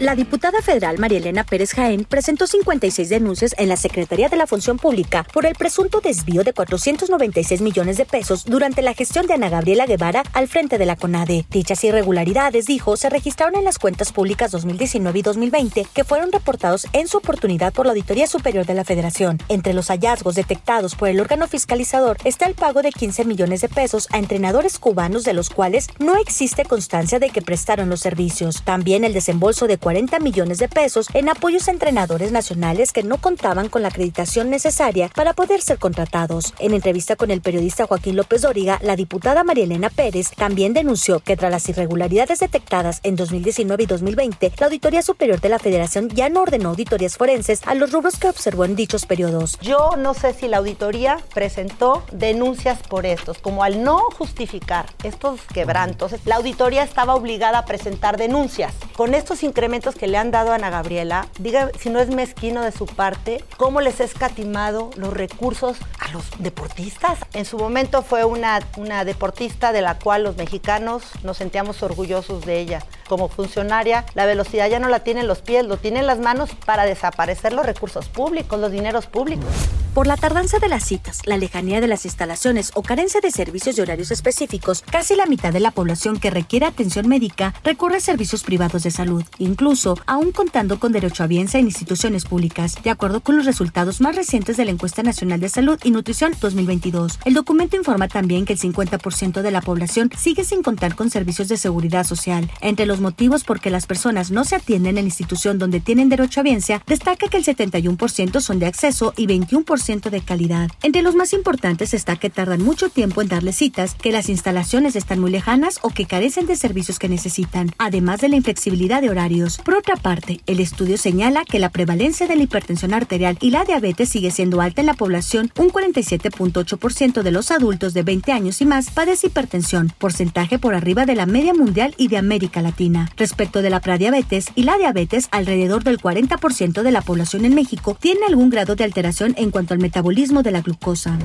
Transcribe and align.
La 0.00 0.14
diputada 0.14 0.62
federal 0.62 0.98
María 0.98 1.18
Elena 1.18 1.44
Pérez 1.44 1.74
Jaén 1.74 2.04
presentó 2.04 2.46
56 2.46 3.10
denuncias 3.10 3.54
en 3.58 3.68
la 3.68 3.76
Secretaría 3.76 4.30
de 4.30 4.36
la 4.38 4.46
Función 4.46 4.78
Pública 4.78 5.26
por 5.30 5.44
el 5.44 5.54
presunto 5.54 6.00
desvío 6.00 6.42
de 6.42 6.54
496 6.54 7.60
millones 7.60 7.98
de 7.98 8.06
pesos 8.06 8.46
durante 8.46 8.80
la 8.80 8.94
gestión 8.94 9.26
de 9.26 9.34
Ana 9.34 9.50
Gabriela 9.50 9.84
Guevara 9.84 10.22
al 10.32 10.48
frente 10.48 10.78
de 10.78 10.86
la 10.86 10.96
CONADE. 10.96 11.44
Dichas 11.50 11.84
irregularidades, 11.84 12.64
dijo, 12.64 12.96
se 12.96 13.10
registraron 13.10 13.56
en 13.56 13.66
las 13.66 13.78
cuentas 13.78 14.10
públicas 14.10 14.50
2019 14.52 15.18
y 15.18 15.22
2020 15.22 15.86
que 15.92 16.04
fueron 16.04 16.32
reportados 16.32 16.86
en 16.94 17.06
su 17.06 17.18
oportunidad 17.18 17.74
por 17.74 17.84
la 17.84 17.92
Auditoría 17.92 18.26
Superior 18.26 18.64
de 18.64 18.72
la 18.72 18.84
Federación. 18.84 19.36
Entre 19.50 19.74
los 19.74 19.88
hallazgos 19.88 20.34
detectados 20.34 20.94
por 20.94 21.10
el 21.10 21.20
órgano 21.20 21.46
fiscalizador 21.46 22.16
está 22.24 22.46
el 22.46 22.54
pago 22.54 22.80
de 22.80 22.92
15 22.92 23.26
millones 23.26 23.60
de 23.60 23.68
pesos 23.68 24.08
a 24.12 24.18
entrenadores 24.18 24.78
cubanos 24.78 25.24
de 25.24 25.34
los 25.34 25.50
cuales 25.50 25.88
no 25.98 26.16
existe 26.16 26.64
constancia 26.64 27.18
de 27.18 27.28
que 27.28 27.42
prestaron 27.42 27.90
los 27.90 28.00
servicios. 28.00 28.62
También 28.64 29.04
el 29.04 29.12
desembolso 29.12 29.66
de 29.66 29.76
40 29.76 29.89
millones 30.20 30.58
de 30.58 30.68
pesos 30.68 31.08
en 31.14 31.28
apoyos 31.28 31.68
a 31.68 31.72
entrenadores 31.72 32.32
nacionales 32.32 32.92
que 32.92 33.02
no 33.02 33.18
contaban 33.18 33.68
con 33.68 33.82
la 33.82 33.88
acreditación 33.88 34.50
necesaria 34.50 35.10
para 35.14 35.32
poder 35.32 35.62
ser 35.62 35.78
contratados. 35.78 36.54
En 36.58 36.74
entrevista 36.74 37.16
con 37.16 37.30
el 37.30 37.40
periodista 37.40 37.86
Joaquín 37.86 38.16
López 38.16 38.42
Dóriga, 38.42 38.78
la 38.82 38.96
diputada 38.96 39.44
María 39.44 39.64
Elena 39.64 39.90
Pérez 39.90 40.30
también 40.36 40.74
denunció 40.74 41.20
que 41.20 41.36
tras 41.36 41.50
las 41.50 41.68
irregularidades 41.68 42.38
detectadas 42.40 43.00
en 43.02 43.16
2019 43.16 43.82
y 43.82 43.86
2020, 43.86 44.52
la 44.58 44.66
Auditoría 44.66 45.02
Superior 45.02 45.40
de 45.40 45.48
la 45.48 45.58
Federación 45.58 46.08
ya 46.08 46.28
no 46.28 46.42
ordenó 46.42 46.70
auditorías 46.70 47.16
forenses 47.16 47.62
a 47.66 47.74
los 47.74 47.92
rubros 47.92 48.18
que 48.18 48.28
observó 48.28 48.64
en 48.64 48.76
dichos 48.76 49.06
periodos. 49.06 49.58
Yo 49.60 49.96
no 49.96 50.14
sé 50.14 50.34
si 50.34 50.48
la 50.48 50.58
auditoría 50.58 51.18
presentó 51.34 52.04
denuncias 52.12 52.78
por 52.86 53.06
estos, 53.06 53.38
como 53.38 53.64
al 53.64 53.82
no 53.82 53.98
justificar 54.16 54.86
estos 55.02 55.40
quebrantos, 55.52 56.14
la 56.24 56.36
auditoría 56.36 56.82
estaba 56.82 57.14
obligada 57.14 57.58
a 57.58 57.64
presentar 57.64 58.16
denuncias. 58.16 58.72
Con 58.96 59.14
estos 59.14 59.42
incrementos 59.42 59.79
que 59.80 60.06
le 60.06 60.18
han 60.18 60.30
dado 60.30 60.52
a 60.52 60.56
Ana 60.56 60.70
Gabriela, 60.70 61.26
diga 61.38 61.70
si 61.78 61.88
no 61.88 62.00
es 62.00 62.08
mezquino 62.08 62.62
de 62.62 62.70
su 62.70 62.86
parte, 62.86 63.42
cómo 63.56 63.80
les 63.80 64.00
ha 64.00 64.04
escatimado 64.04 64.90
los 64.96 65.12
recursos 65.12 65.78
a 65.98 66.12
los 66.12 66.24
deportistas. 66.38 67.18
En 67.32 67.44
su 67.44 67.56
momento 67.56 68.02
fue 68.02 68.24
una, 68.24 68.60
una 68.76 69.04
deportista 69.04 69.72
de 69.72 69.82
la 69.82 69.98
cual 69.98 70.24
los 70.24 70.36
mexicanos 70.36 71.04
nos 71.22 71.38
sentíamos 71.38 71.82
orgullosos 71.82 72.44
de 72.44 72.60
ella. 72.60 72.84
Como 73.08 73.28
funcionaria, 73.28 74.04
la 74.14 74.26
velocidad 74.26 74.68
ya 74.68 74.78
no 74.78 74.88
la 74.88 75.00
tienen 75.00 75.26
los 75.26 75.40
pies, 75.40 75.64
lo 75.64 75.78
tienen 75.78 76.06
las 76.06 76.18
manos 76.18 76.50
para 76.66 76.84
desaparecer 76.84 77.52
los 77.52 77.64
recursos 77.64 78.08
públicos, 78.08 78.60
los 78.60 78.70
dineros 78.70 79.06
públicos. 79.06 79.48
Por 79.94 80.06
la 80.06 80.16
tardanza 80.16 80.60
de 80.60 80.68
las 80.68 80.84
citas, 80.84 81.20
la 81.24 81.36
lejanía 81.36 81.80
de 81.80 81.88
las 81.88 82.04
instalaciones 82.04 82.70
o 82.74 82.82
carencia 82.82 83.20
de 83.20 83.32
servicios 83.32 83.76
y 83.76 83.80
horarios 83.80 84.12
específicos, 84.12 84.84
casi 84.88 85.16
la 85.16 85.26
mitad 85.26 85.52
de 85.52 85.58
la 85.58 85.72
población 85.72 86.20
que 86.20 86.30
requiere 86.30 86.64
atención 86.64 87.08
médica 87.08 87.54
recurre 87.64 87.96
a 87.96 88.00
servicios 88.00 88.44
privados 88.44 88.84
de 88.84 88.92
salud, 88.92 89.24
incluso 89.38 89.98
aún 90.06 90.30
contando 90.30 90.78
con 90.78 90.92
derecho 90.92 91.24
a 91.24 91.26
bienes 91.26 91.56
en 91.56 91.66
instituciones 91.66 92.24
públicas, 92.24 92.76
de 92.84 92.90
acuerdo 92.90 93.20
con 93.20 93.36
los 93.36 93.46
resultados 93.46 94.00
más 94.00 94.14
recientes 94.14 94.56
de 94.56 94.64
la 94.64 94.70
Encuesta 94.70 95.02
Nacional 95.02 95.40
de 95.40 95.48
Salud 95.48 95.80
y 95.82 95.90
Nutrición 95.90 96.34
2022. 96.40 97.18
El 97.24 97.34
documento 97.34 97.76
informa 97.76 98.06
también 98.06 98.44
que 98.44 98.52
el 98.52 98.60
50% 98.60 99.42
de 99.42 99.50
la 99.50 99.60
población 99.60 100.08
sigue 100.16 100.44
sin 100.44 100.62
contar 100.62 100.94
con 100.94 101.10
servicios 101.10 101.48
de 101.48 101.56
seguridad 101.56 102.04
social. 102.04 102.48
Entre 102.60 102.86
los 102.86 103.00
motivos 103.00 103.42
por 103.42 103.58
que 103.58 103.70
las 103.70 103.86
personas 103.86 104.30
no 104.30 104.44
se 104.44 104.54
atienden 104.54 104.98
en 104.98 105.04
la 105.04 105.08
institución 105.08 105.58
donde 105.58 105.80
tienen 105.80 106.08
derecho 106.08 106.38
a 106.38 106.44
biencia, 106.44 106.80
destaca 106.86 107.26
que 107.26 107.38
el 107.38 107.44
71% 107.44 108.40
son 108.40 108.60
de 108.60 108.66
acceso 108.66 109.12
y 109.16 109.26
21% 109.26 109.79
de 109.86 110.20
calidad. 110.20 110.70
Entre 110.82 111.02
los 111.02 111.14
más 111.14 111.32
importantes 111.32 111.94
está 111.94 112.16
que 112.16 112.30
tardan 112.30 112.62
mucho 112.62 112.90
tiempo 112.90 113.22
en 113.22 113.28
darle 113.28 113.52
citas, 113.52 113.94
que 113.94 114.12
las 114.12 114.28
instalaciones 114.28 114.94
están 114.94 115.20
muy 115.20 115.30
lejanas 115.30 115.78
o 115.82 115.88
que 115.88 116.04
carecen 116.04 116.46
de 116.46 116.54
servicios 116.54 116.98
que 116.98 117.08
necesitan, 117.08 117.72
además 117.78 118.20
de 118.20 118.28
la 118.28 118.36
inflexibilidad 118.36 119.00
de 119.00 119.10
horarios. 119.10 119.58
Por 119.64 119.74
otra 119.74 119.96
parte, 119.96 120.40
el 120.46 120.60
estudio 120.60 120.98
señala 120.98 121.44
que 121.44 121.58
la 121.58 121.70
prevalencia 121.70 122.28
de 122.28 122.36
la 122.36 122.42
hipertensión 122.42 122.92
arterial 122.92 123.38
y 123.40 123.50
la 123.50 123.64
diabetes 123.64 124.10
sigue 124.10 124.30
siendo 124.30 124.60
alta 124.60 124.82
en 124.82 124.86
la 124.86 124.94
población. 124.94 125.50
Un 125.58 125.70
47.8% 125.70 127.22
de 127.22 127.30
los 127.32 127.50
adultos 127.50 127.94
de 127.94 128.02
20 128.02 128.32
años 128.32 128.60
y 128.60 128.66
más 128.66 128.90
padece 128.90 129.28
hipertensión, 129.28 129.92
porcentaje 129.98 130.58
por 130.58 130.74
arriba 130.74 131.06
de 131.06 131.14
la 131.14 131.26
media 131.26 131.54
mundial 131.54 131.94
y 131.96 132.08
de 132.08 132.18
América 132.18 132.60
Latina. 132.60 133.10
Respecto 133.16 133.62
de 133.62 133.70
la 133.70 133.80
prediabetes 133.80 134.46
y 134.54 134.64
la 134.64 134.76
diabetes, 134.76 135.28
alrededor 135.32 135.84
del 135.84 135.98
40% 135.98 136.82
de 136.82 136.90
la 136.92 137.00
población 137.00 137.44
en 137.44 137.54
México 137.54 137.96
tiene 137.98 138.26
algún 138.26 138.50
grado 138.50 138.76
de 138.76 138.84
alteración 138.84 139.34
en 139.36 139.50
cuanto 139.50 139.69
al 139.74 139.80
metabolismo 139.80 140.42
de 140.42 140.50
la 140.50 140.60
glucosa. 140.60 141.18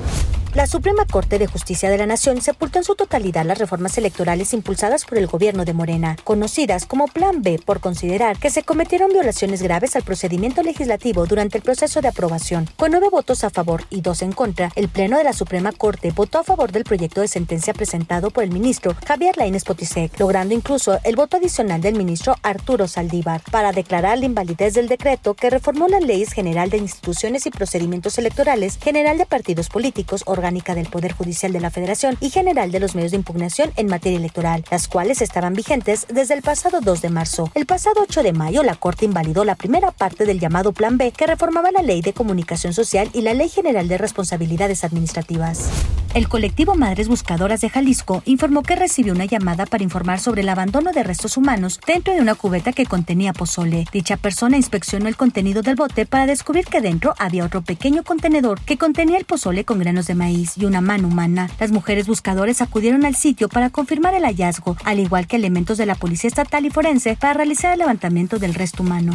La 0.56 0.68
Suprema 0.68 1.04
Corte 1.06 1.38
de 1.38 1.48
Justicia 1.48 1.90
de 1.90 1.98
la 1.98 2.06
Nación 2.06 2.42
sepultó 2.42 2.80
en 2.80 2.86
su 2.86 2.96
totalidad 2.96 3.46
las 3.46 3.58
reformas 3.58 3.98
electorales 3.98 4.54
impulsadas 4.54 5.04
por 5.04 5.18
el 5.18 5.28
gobierno 5.28 5.66
de 5.66 5.74
Morena, 5.74 6.16
conocidas 6.24 6.86
como 6.86 7.08
Plan 7.08 7.42
B 7.42 7.60
por 7.66 7.82
considerar 7.82 8.38
que 8.38 8.50
se 8.50 8.64
cometieron 8.64 9.12
violaciones 9.12 9.62
graves 9.62 9.98
al 9.98 10.04
procedimiento 10.04 10.64
legislativo 10.64 11.26
durante 11.26 11.58
el 11.58 11.64
proceso 11.64 12.00
de 12.00 12.08
aprobación. 12.08 12.70
Con 12.78 12.92
nueve 12.92 13.10
votos 13.12 13.44
a 13.44 13.50
favor 13.50 13.84
y 13.90 14.00
dos 14.00 14.22
en 14.22 14.32
contra, 14.32 14.72
el 14.78 14.88
Pleno 14.88 15.18
de 15.18 15.26
la 15.26 15.34
Suprema 15.34 15.74
Corte 15.74 16.12
votó 16.12 16.40
a 16.40 16.46
favor 16.46 16.72
del 16.72 16.86
proyecto 16.86 17.20
de 17.20 17.28
sentencia 17.28 17.74
presentado 17.74 18.32
por 18.32 18.46
el 18.46 18.52
ministro 18.52 18.96
Javier 19.06 19.36
Lainez 19.36 19.66
Potisek, 19.66 20.18
logrando 20.22 20.54
incluso 20.54 21.00
el 21.04 21.18
voto 21.18 21.36
adicional 21.36 21.82
del 21.82 21.96
ministro 21.96 22.34
Arturo 22.44 22.88
Saldívar 22.88 23.42
para 23.52 23.74
declarar 23.74 24.20
la 24.20 24.26
invalidez 24.26 24.74
del 24.76 24.88
decreto 24.88 25.34
que 25.34 25.50
reformó 25.50 25.90
las 25.90 26.02
leyes 26.02 26.32
general 26.32 26.70
de 26.70 26.78
instituciones 26.78 27.46
y 27.46 27.52
procedimientos 27.52 28.18
electorales, 28.18 28.35
general 28.82 29.18
de 29.18 29.26
partidos 29.26 29.70
políticos, 29.70 30.24
orgánica 30.26 30.76
del 30.76 30.88
Poder 30.88 31.14
Judicial 31.14 31.54
de 31.54 31.62
la 31.62 31.70
Federación 31.70 32.18
y 32.20 32.30
general 32.30 32.72
de 32.72 32.82
los 32.82 32.94
medios 32.94 33.12
de 33.12 33.18
impugnación 33.18 33.72
en 33.78 33.88
materia 33.88 34.18
electoral, 34.18 34.66
las 34.70 34.88
cuales 34.90 35.22
estaban 35.22 35.54
vigentes 35.54 36.06
desde 36.10 36.34
el 36.34 36.42
pasado 36.42 36.82
2 36.82 37.02
de 37.02 37.10
marzo. 37.10 37.50
El 37.56 37.66
pasado 37.66 38.02
8 38.02 38.24
de 38.24 38.34
mayo, 38.34 38.64
la 38.64 38.76
Corte 38.76 39.06
invalidó 39.06 39.46
la 39.46 39.56
primera 39.56 39.92
parte 39.92 40.26
del 40.26 40.40
llamado 40.40 40.74
Plan 40.74 40.98
B, 40.98 41.12
que 41.12 41.28
reformaba 41.28 41.72
la 41.72 41.82
Ley 41.82 42.02
de 42.02 42.14
Comunicación 42.14 42.74
Social 42.74 43.10
y 43.14 43.22
la 43.22 43.34
Ley 43.34 43.48
General 43.48 43.88
de 43.88 43.98
Responsabilidades 43.98 44.84
Administrativas. 44.84 45.70
El 46.14 46.30
colectivo 46.30 46.76
Madres 46.76 47.10
Buscadoras 47.10 47.62
de 47.62 47.70
Jalisco 47.70 48.22
informó 48.26 48.64
que 48.64 48.76
recibió 48.76 49.14
una 49.14 49.26
llamada 49.26 49.66
para 49.66 49.84
informar 49.84 50.20
sobre 50.20 50.44
el 50.44 50.50
abandono 50.50 50.94
de 50.94 51.04
restos 51.04 51.36
humanos 51.36 51.80
dentro 51.86 52.14
de 52.14 52.22
una 52.22 52.36
cubeta 52.36 52.72
que 52.72 52.86
contenía 52.86 53.34
pozole. 53.34 53.86
Dicha 53.92 54.16
persona 54.16 54.56
inspeccionó 54.56 55.10
el 55.10 55.18
contenido 55.18 55.62
del 55.62 55.76
bote 55.76 56.06
para 56.06 56.26
descubrir 56.26 56.66
que 56.66 56.80
dentro 56.80 57.16
había 57.18 57.44
otro 57.44 57.62
pequeño 57.62 58.04
contenedor 58.04 58.25
que 58.66 58.78
contenía 58.80 59.20
el 59.20 59.26
pozole 59.26 59.66
con 59.66 59.78
granos 59.78 60.08
de 60.08 60.16
maíz 60.16 60.58
y 60.58 60.66
una 60.66 60.82
mano 60.82 61.10
humana. 61.10 61.48
Las 61.60 61.72
mujeres 61.72 62.08
buscadores 62.08 62.60
acudieron 62.60 63.06
al 63.06 63.16
sitio 63.16 63.50
para 63.50 63.70
confirmar 63.70 64.16
el 64.16 64.24
hallazgo, 64.24 64.76
al 64.84 65.00
igual 65.00 65.28
que 65.28 65.36
elementos 65.36 65.78
de 65.78 65.86
la 65.86 65.94
Policía 65.94 66.30
Estatal 66.30 66.66
y 66.66 66.72
Forense 66.72 67.18
para 67.20 67.36
realizar 67.36 67.74
el 67.74 67.80
levantamiento 67.80 68.40
del 68.40 68.56
resto 68.56 68.82
humano. 68.82 69.14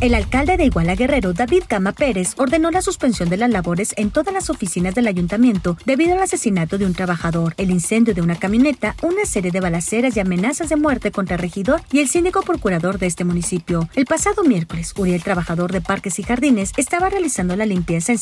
El 0.00 0.14
alcalde 0.14 0.56
de 0.56 0.64
Iguala 0.64 0.96
Guerrero, 0.96 1.32
David 1.32 1.64
Gama 1.68 1.92
Pérez, 1.92 2.34
ordenó 2.36 2.70
la 2.70 2.82
suspensión 2.82 3.28
de 3.28 3.36
las 3.36 3.50
labores 3.50 3.94
en 3.96 4.10
todas 4.10 4.34
las 4.34 4.50
oficinas 4.50 4.94
del 4.94 5.06
ayuntamiento 5.06 5.76
debido 5.86 6.14
al 6.14 6.22
asesinato 6.22 6.78
de 6.78 6.86
un 6.86 6.94
trabajador, 6.94 7.54
el 7.58 7.70
incendio 7.70 8.14
de 8.14 8.22
una 8.22 8.36
camioneta, 8.36 8.96
una 9.02 9.24
serie 9.24 9.52
de 9.52 9.60
balaceras 9.60 10.16
y 10.16 10.20
amenazas 10.20 10.68
de 10.68 10.76
muerte 10.76 11.10
contra 11.10 11.36
el 11.36 11.42
regidor 11.42 11.80
y 11.92 11.98
el 12.00 12.08
síndico 12.08 12.42
procurador 12.42 12.98
de 12.98 13.06
este 13.06 13.24
municipio. 13.24 13.88
El 13.94 14.06
pasado 14.06 14.44
miércoles, 14.44 14.94
Uriel, 14.96 15.22
trabajador 15.22 15.72
de 15.72 15.80
Parques 15.80 16.18
y 16.18 16.22
Jardines, 16.22 16.72
estaba 16.76 17.08
realizando 17.08 17.56
la 17.56 17.66
limpieza 17.66 18.12
en 18.12 18.18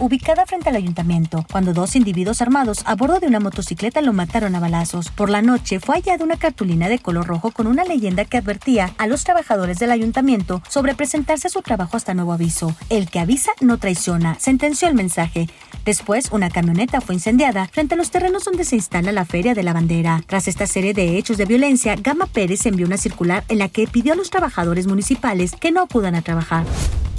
ubicada 0.00 0.46
frente 0.46 0.70
al 0.70 0.76
ayuntamiento, 0.76 1.44
cuando 1.52 1.74
dos 1.74 1.94
individuos 1.94 2.40
armados 2.40 2.80
a 2.86 2.94
bordo 2.94 3.20
de 3.20 3.26
una 3.26 3.38
motocicleta 3.38 4.00
lo 4.00 4.14
mataron 4.14 4.54
a 4.54 4.60
balazos. 4.60 5.10
Por 5.10 5.28
la 5.28 5.42
noche 5.42 5.78
fue 5.78 5.96
hallada 5.96 6.24
una 6.24 6.38
cartulina 6.38 6.88
de 6.88 6.98
color 6.98 7.26
rojo 7.26 7.50
con 7.50 7.66
una 7.66 7.84
leyenda 7.84 8.24
que 8.24 8.38
advertía 8.38 8.94
a 8.96 9.06
los 9.06 9.24
trabajadores 9.24 9.78
del 9.78 9.90
ayuntamiento 9.90 10.62
sobre 10.70 10.94
presentarse 10.94 11.48
a 11.48 11.50
su 11.50 11.60
trabajo 11.60 11.98
hasta 11.98 12.14
nuevo 12.14 12.32
aviso. 12.32 12.74
El 12.88 13.10
que 13.10 13.20
avisa 13.20 13.52
no 13.60 13.76
traiciona, 13.76 14.36
sentenció 14.40 14.88
el 14.88 14.94
mensaje. 14.94 15.50
Después, 15.84 16.30
una 16.32 16.48
camioneta 16.48 17.02
fue 17.02 17.16
incendiada 17.16 17.68
frente 17.68 17.92
a 17.92 17.98
los 17.98 18.10
terrenos 18.10 18.44
donde 18.44 18.64
se 18.64 18.76
instala 18.76 19.12
la 19.12 19.26
Feria 19.26 19.52
de 19.52 19.64
la 19.64 19.74
Bandera. 19.74 20.22
Tras 20.26 20.48
esta 20.48 20.66
serie 20.66 20.94
de 20.94 21.18
hechos 21.18 21.36
de 21.36 21.44
violencia, 21.44 21.94
Gama 21.96 22.24
Pérez 22.24 22.64
envió 22.64 22.86
una 22.86 22.96
circular 22.96 23.44
en 23.48 23.58
la 23.58 23.68
que 23.68 23.86
pidió 23.86 24.14
a 24.14 24.16
los 24.16 24.30
trabajadores 24.30 24.86
municipales 24.86 25.52
que 25.60 25.72
no 25.72 25.82
acudan 25.82 26.14
a 26.14 26.22
trabajar. 26.22 26.64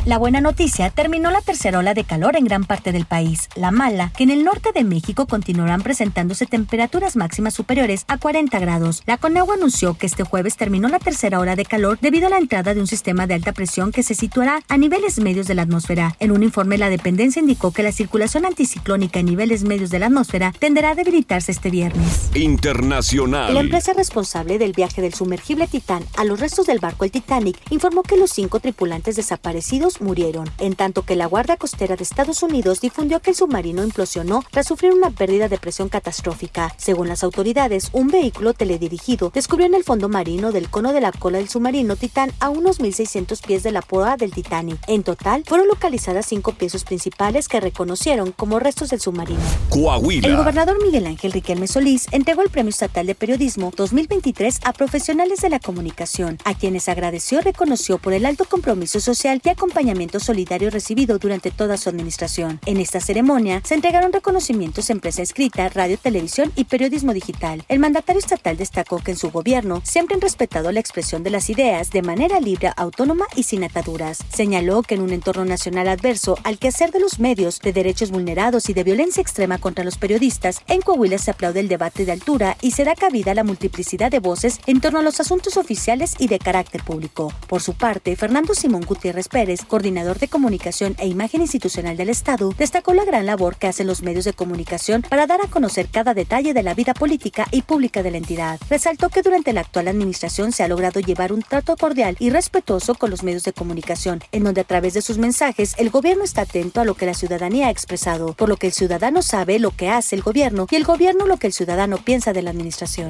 La 0.05 0.17
buena 0.17 0.39
noticia, 0.39 0.89
terminó 0.89 1.29
la 1.29 1.41
tercera 1.41 1.77
ola 1.77 1.93
de 1.93 2.05
calor 2.05 2.37
en 2.37 2.45
gran 2.45 2.63
parte 2.63 2.93
del 2.93 3.05
país. 3.05 3.49
La 3.55 3.69
mala, 3.69 4.13
que 4.15 4.23
en 4.23 4.29
el 4.29 4.45
norte 4.45 4.71
de 4.73 4.85
México 4.85 5.27
continuarán 5.27 5.81
presentándose 5.81 6.45
temperaturas 6.45 7.17
máximas 7.17 7.53
superiores 7.53 8.05
a 8.07 8.17
40 8.17 8.57
grados. 8.59 9.03
La 9.05 9.17
Conagua 9.17 9.55
anunció 9.55 9.95
que 9.95 10.05
este 10.05 10.23
jueves 10.23 10.55
terminó 10.55 10.87
la 10.87 10.99
tercera 10.99 11.39
ola 11.39 11.57
de 11.57 11.65
calor 11.65 11.99
debido 11.99 12.27
a 12.27 12.29
la 12.29 12.37
entrada 12.37 12.73
de 12.73 12.79
un 12.79 12.87
sistema 12.87 13.27
de 13.27 13.33
alta 13.33 13.51
presión 13.51 13.91
que 13.91 14.01
se 14.01 14.15
situará 14.15 14.61
a 14.69 14.77
niveles 14.77 15.19
medios 15.19 15.47
de 15.47 15.55
la 15.55 15.63
atmósfera. 15.63 16.15
En 16.19 16.31
un 16.31 16.43
informe, 16.43 16.77
la 16.77 16.89
dependencia 16.89 17.41
indicó 17.41 17.71
que 17.71 17.83
la 17.83 17.91
circulación 17.91 18.45
anticiclónica 18.45 19.19
en 19.19 19.25
niveles 19.25 19.63
medios 19.63 19.89
de 19.89 19.99
la 19.99 20.05
atmósfera 20.05 20.53
tenderá 20.57 20.91
a 20.91 20.95
debilitarse 20.95 21.51
este 21.51 21.69
viernes. 21.69 22.31
Internacional. 22.35 23.53
La 23.53 23.59
empresa 23.59 23.91
responsable 23.93 24.59
del 24.59 24.71
viaje 24.71 25.01
del 25.01 25.13
sumergible 25.13 25.67
Titán 25.67 26.05
a 26.15 26.23
los 26.23 26.39
restos 26.39 26.67
del 26.67 26.79
barco 26.79 27.03
el 27.03 27.11
Titanic 27.11 27.57
informó 27.69 28.01
que 28.03 28.17
los 28.17 28.31
cinco 28.31 28.61
tripulantes 28.61 29.17
desaparecidos 29.17 29.88
murieron, 30.01 30.49
en 30.59 30.75
tanto 30.75 31.03
que 31.03 31.15
la 31.15 31.25
Guardia 31.25 31.57
Costera 31.57 31.95
de 31.95 32.03
Estados 32.03 32.43
Unidos 32.43 32.81
difundió 32.81 33.19
que 33.19 33.31
el 33.31 33.35
submarino 33.35 33.83
implosionó 33.83 34.43
tras 34.51 34.67
sufrir 34.67 34.93
una 34.93 35.09
pérdida 35.09 35.49
de 35.49 35.57
presión 35.57 35.89
catastrófica. 35.89 36.73
Según 36.77 37.07
las 37.07 37.23
autoridades, 37.23 37.89
un 37.91 38.07
vehículo 38.07 38.53
teledirigido 38.53 39.31
descubrió 39.33 39.67
en 39.67 39.73
el 39.73 39.83
fondo 39.83 40.09
marino 40.09 40.51
del 40.51 40.69
cono 40.69 40.93
de 40.93 41.01
la 41.01 41.11
cola 41.11 41.39
del 41.39 41.49
submarino 41.49 41.95
Titán 41.95 42.31
a 42.39 42.49
unos 42.49 42.79
1.600 42.79 43.45
pies 43.45 43.63
de 43.63 43.71
la 43.71 43.81
proa 43.81 44.17
del 44.17 44.31
Titanic. 44.31 44.79
En 44.87 45.03
total, 45.03 45.43
fueron 45.45 45.67
localizadas 45.67 46.25
cinco 46.25 46.53
piezas 46.53 46.83
principales 46.83 47.47
que 47.47 47.59
reconocieron 47.59 48.31
como 48.31 48.59
restos 48.59 48.89
del 48.89 48.99
submarino. 48.99 49.39
Coahuila. 49.69 50.27
El 50.27 50.37
gobernador 50.37 50.81
Miguel 50.83 51.07
Ángel 51.07 51.31
Riquelme 51.31 51.67
Solís 51.67 52.07
entregó 52.11 52.41
el 52.41 52.49
Premio 52.49 52.69
Estatal 52.69 53.05
de 53.05 53.15
Periodismo 53.15 53.71
2023 53.75 54.59
a 54.63 54.73
profesionales 54.73 55.41
de 55.41 55.49
la 55.49 55.59
comunicación, 55.59 56.37
a 56.45 56.53
quienes 56.53 56.89
agradeció 56.89 57.39
y 57.39 57.41
reconoció 57.41 57.97
por 57.97 58.13
el 58.13 58.25
alto 58.25 58.45
compromiso 58.45 58.99
social 58.99 59.41
y 59.43 59.49
acompañamiento 59.79 60.19
solidario 60.19 60.69
recibido 60.69 61.19
durante 61.19 61.51
toda 61.51 61.77
su 61.77 61.87
administración. 61.87 62.59
En 62.65 62.81
esta 62.81 62.99
ceremonia 62.99 63.61
se 63.63 63.75
entregaron 63.75 64.11
reconocimientos 64.11 64.89
en 64.89 64.99
prensa 64.99 65.21
escrita, 65.21 65.69
radio, 65.69 65.97
televisión 65.97 66.51
y 66.57 66.65
periodismo 66.65 67.13
digital. 67.13 67.63
El 67.69 67.79
mandatario 67.79 68.19
estatal 68.19 68.57
destacó 68.57 68.97
que 68.97 69.11
en 69.11 69.17
su 69.17 69.31
gobierno 69.31 69.81
siempre 69.85 70.15
han 70.15 70.21
respetado 70.21 70.73
la 70.73 70.81
expresión 70.81 71.23
de 71.23 71.29
las 71.29 71.49
ideas 71.49 71.91
de 71.91 72.01
manera 72.01 72.41
libre, 72.41 72.73
autónoma 72.75 73.25
y 73.37 73.43
sin 73.43 73.63
ataduras. 73.63 74.19
Señaló 74.33 74.83
que 74.83 74.95
en 74.95 75.01
un 75.01 75.13
entorno 75.13 75.45
nacional 75.45 75.87
adverso 75.87 76.37
al 76.43 76.59
quehacer 76.59 76.91
de 76.91 76.99
los 76.99 77.21
medios, 77.21 77.61
de 77.61 77.71
derechos 77.71 78.11
vulnerados 78.11 78.67
y 78.67 78.73
de 78.73 78.83
violencia 78.83 79.21
extrema 79.21 79.59
contra 79.59 79.85
los 79.85 79.97
periodistas, 79.97 80.61
en 80.67 80.81
Coahuila 80.81 81.19
se 81.19 81.31
aplaude 81.31 81.61
el 81.61 81.69
debate 81.69 82.03
de 82.03 82.11
altura 82.11 82.57
y 82.59 82.71
se 82.71 82.83
da 82.83 82.95
cabida 82.95 83.31
a 83.31 83.35
la 83.35 83.45
multiplicidad 83.45 84.11
de 84.11 84.19
voces 84.19 84.59
en 84.65 84.81
torno 84.81 84.99
a 84.99 85.03
los 85.03 85.21
asuntos 85.21 85.55
oficiales 85.55 86.15
y 86.19 86.27
de 86.27 86.37
carácter 86.37 86.83
público. 86.83 87.31
Por 87.47 87.61
su 87.61 87.75
parte, 87.75 88.17
Fernando 88.17 88.53
Simón 88.53 88.83
Gutiérrez 88.85 89.29
Pérez, 89.29 89.61
coordinador 89.69 90.19
de 90.19 90.27
comunicación 90.27 90.95
e 90.97 91.07
imagen 91.07 91.39
institucional 91.39 91.95
del 91.95 92.09
Estado, 92.09 92.53
destacó 92.57 92.93
la 92.93 93.05
gran 93.05 93.25
labor 93.25 93.55
que 93.55 93.67
hacen 93.67 93.87
los 93.87 94.03
medios 94.03 94.25
de 94.25 94.33
comunicación 94.33 95.03
para 95.03 95.27
dar 95.27 95.39
a 95.41 95.47
conocer 95.47 95.87
cada 95.87 96.13
detalle 96.13 96.53
de 96.53 96.63
la 96.63 96.73
vida 96.73 96.93
política 96.93 97.47
y 97.51 97.61
pública 97.61 98.03
de 98.03 98.11
la 98.11 98.17
entidad. 98.17 98.59
Resaltó 98.69 99.07
que 99.07 99.21
durante 99.21 99.53
la 99.53 99.61
actual 99.61 99.87
administración 99.87 100.51
se 100.51 100.63
ha 100.63 100.67
logrado 100.67 100.99
llevar 100.99 101.31
un 101.31 101.41
trato 101.41 101.77
cordial 101.77 102.17
y 102.19 102.31
respetuoso 102.31 102.95
con 102.95 103.09
los 103.09 103.23
medios 103.23 103.43
de 103.43 103.53
comunicación, 103.53 104.21
en 104.33 104.43
donde 104.43 104.61
a 104.61 104.65
través 104.65 104.93
de 104.93 105.01
sus 105.01 105.17
mensajes 105.17 105.75
el 105.77 105.89
gobierno 105.89 106.25
está 106.25 106.41
atento 106.41 106.81
a 106.81 106.85
lo 106.85 106.95
que 106.95 107.05
la 107.05 107.13
ciudadanía 107.13 107.67
ha 107.67 107.71
expresado, 107.71 108.33
por 108.33 108.49
lo 108.49 108.57
que 108.57 108.67
el 108.67 108.73
ciudadano 108.73 109.21
sabe 109.21 109.59
lo 109.59 109.71
que 109.71 109.89
hace 109.89 110.15
el 110.15 110.23
gobierno 110.23 110.67
y 110.69 110.75
el 110.75 110.83
gobierno 110.83 111.27
lo 111.27 111.37
que 111.37 111.47
el 111.47 111.53
ciudadano 111.53 111.97
piensa 111.97 112.33
de 112.33 112.41
la 112.41 112.49
administración. 112.49 113.09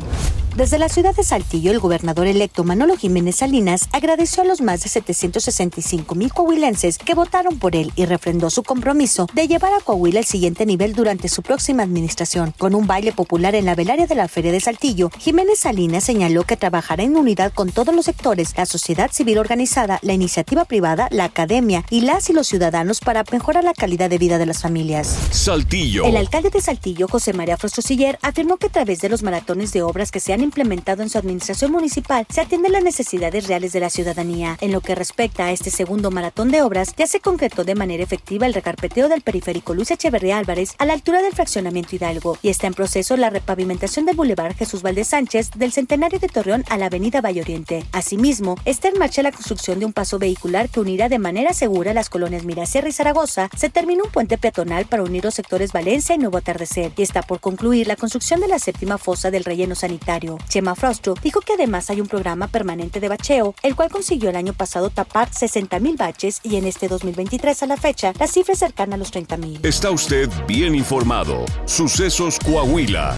Desde 0.56 0.78
la 0.78 0.90
ciudad 0.90 1.16
de 1.16 1.24
Saltillo, 1.24 1.72
el 1.72 1.80
gobernador 1.80 2.28
electo 2.28 2.66
Manolo 2.66 2.98
Jiménez 2.98 3.38
Salinas 3.38 3.88
agradeció 3.94 4.44
a 4.44 4.46
los 4.46 4.60
más 4.60 4.84
de 4.84 4.90
765 4.90 6.16
mil 6.16 6.34
coahuilenses 6.50 6.98
que 6.98 7.14
votaron 7.14 7.60
por 7.60 7.76
él 7.76 7.92
y 7.96 8.06
refrendó 8.06 8.50
su 8.50 8.64
compromiso 8.64 9.28
de 9.34 9.48
llevar 9.48 9.72
a 9.74 9.82
Coahuila 9.82 10.20
al 10.20 10.26
siguiente 10.26 10.66
nivel 10.66 10.94
durante 10.94 11.30
su 11.30 11.44
próxima 11.44 11.84
administración. 11.84 12.56
Con 12.58 12.74
un 12.74 12.88
baile 12.88 13.12
popular 13.12 13.54
en 13.54 13.66
la 13.66 13.76
velaria 13.76 14.08
de 14.08 14.16
la 14.16 14.28
Feria 14.28 14.52
de 14.52 14.60
Saltillo, 14.60 15.12
Jiménez 15.20 15.60
Salinas 15.60 16.04
señaló 16.04 16.46
que 16.46 16.58
trabajará 16.58 17.04
en 17.04 17.16
unidad 17.16 17.54
con 17.54 17.72
todos 17.72 17.94
los 17.94 18.06
sectores, 18.06 18.56
la 18.58 18.66
sociedad 18.66 19.12
civil 19.12 19.38
organizada, 19.38 20.00
la 20.02 20.14
iniciativa 20.14 20.66
privada, 20.66 21.08
la 21.12 21.26
academia 21.26 21.86
y 21.92 22.02
las 22.02 22.32
y 22.32 22.34
los 22.34 22.48
ciudadanos 22.48 23.00
para 23.00 23.24
mejorar 23.32 23.64
la 23.64 23.76
calidad 23.76 24.10
de 24.10 24.18
vida 24.18 24.40
de 24.40 24.48
las 24.48 24.64
familias. 24.64 25.20
Saltillo. 25.30 26.06
El 26.06 26.18
alcalde 26.18 26.50
de 26.50 26.62
Saltillo, 26.62 27.08
José 27.08 27.34
María 27.34 27.58
Frostosiller, 27.58 28.18
afirmó 28.24 28.58
que 28.58 28.68
a 28.68 28.72
través 28.72 29.02
de 29.02 29.10
los 29.10 29.22
maratones 29.22 29.72
de 29.72 29.84
obras 29.84 30.12
que 30.12 30.20
se 30.20 30.34
han 30.34 30.42
implementado 30.42 31.04
en 31.04 31.10
su 31.10 31.20
administración 31.20 31.72
municipal 31.72 32.26
se 32.28 32.42
atienden 32.42 32.72
las 32.72 32.84
necesidades 32.84 33.48
reales 33.48 33.72
de 33.72 33.82
la 33.82 33.92
ciudadanía. 33.92 34.58
En 34.62 34.72
lo 34.72 34.82
que 34.82 34.96
respecta 34.96 35.46
a 35.46 35.52
este 35.52 35.70
segundo 35.70 36.10
maratón 36.10 36.39
de 36.48 36.62
obras, 36.62 36.94
ya 36.96 37.06
se 37.06 37.20
concretó 37.20 37.66
de 37.66 37.76
manera 37.76 38.02
efectiva 38.02 38.48
el 38.48 38.54
recarpeteo 38.54 39.10
del 39.10 39.22
periférico 39.22 39.74
Luis 39.74 39.92
Echeverría 39.92 40.38
Álvarez 40.38 40.74
a 40.78 40.86
la 40.86 40.94
altura 40.94 41.22
del 41.22 41.34
fraccionamiento 41.34 41.98
Hidalgo 41.98 42.38
y 42.42 42.48
está 42.48 42.68
en 42.68 42.74
proceso 42.74 43.18
la 43.18 43.30
repavimentación 43.30 44.06
del 44.06 44.16
Boulevard 44.16 44.56
Jesús 44.56 44.82
Valdés 44.82 45.10
Sánchez 45.10 45.52
del 45.58 45.74
Centenario 45.74 46.18
de 46.18 46.30
Torreón 46.30 46.64
a 46.70 46.78
la 46.78 46.86
Avenida 46.86 47.20
Valle 47.20 47.42
Oriente. 47.42 47.86
Asimismo, 47.92 48.56
está 48.64 48.88
en 48.88 48.98
marcha 48.98 49.22
la 49.22 49.34
construcción 49.34 49.80
de 49.80 49.86
un 49.86 49.92
paso 49.92 50.18
vehicular 50.18 50.70
que 50.70 50.80
unirá 50.80 51.10
de 51.10 51.20
manera 51.20 51.54
segura 51.54 51.94
las 51.94 52.10
colonias 52.10 52.46
Mirasierra 52.46 52.88
y 52.88 52.94
Zaragoza. 52.94 53.50
Se 53.58 53.70
terminó 53.70 54.06
un 54.06 54.12
puente 54.12 54.38
peatonal 54.38 54.86
para 54.86 55.04
unir 55.04 55.26
los 55.26 55.34
sectores 55.34 55.74
Valencia 55.74 56.16
y 56.16 56.20
Nuevo 56.20 56.38
Atardecer 56.38 56.94
y 56.96 57.02
está 57.02 57.22
por 57.22 57.42
concluir 57.42 57.88
la 57.88 57.98
construcción 57.98 58.40
de 58.40 58.48
la 58.48 58.60
séptima 58.60 58.98
fosa 58.98 59.30
del 59.30 59.44
relleno 59.44 59.76
sanitario. 59.76 60.38
Chema 60.48 60.76
Frostro 60.76 61.16
dijo 61.22 61.42
que 61.42 61.54
además 61.54 61.90
hay 61.90 62.00
un 62.00 62.08
programa 62.08 62.48
permanente 62.48 63.02
de 63.02 63.10
bacheo, 63.10 63.56
el 63.62 63.76
cual 63.76 63.90
consiguió 63.90 64.30
el 64.30 64.38
año 64.38 64.54
pasado 64.54 64.90
tapar 64.90 65.34
60 65.34 65.80
mil 65.80 65.98
y 66.44 66.58
en 66.58 66.66
este 66.66 66.88
2023 66.88 67.64
a 67.64 67.66
la 67.66 67.78
fecha 67.78 68.14
la 68.20 68.28
cifra 68.28 68.54
es 68.54 68.60
cercana 68.60 68.96
a 68.96 68.98
los 68.98 69.12
30 69.12 69.38
mil. 69.38 69.60
Está 69.64 69.92
usted 69.92 70.30
bien 70.48 70.76
informado. 70.76 71.46
Sucesos 71.66 72.38
Coahuila. 72.40 73.18